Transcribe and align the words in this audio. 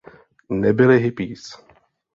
Nebyli 0.61 0.97
hippies. 1.03 1.55